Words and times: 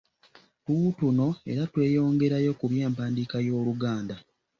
Tuutuno 0.65 1.27
era 1.51 1.63
tweyongerayo 1.71 2.51
ku 2.59 2.65
by’empandiika 2.71 3.35
y’Oluganda. 3.47 4.15